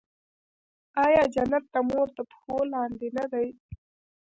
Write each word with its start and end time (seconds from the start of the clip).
آیا 1.05 1.23
جنت 1.33 1.63
د 1.73 1.75
مور 1.89 2.07
تر 2.15 2.23
پښو 2.31 2.57
لاندې 2.73 3.07
نه 3.17 3.25
دی؟ 3.31 3.47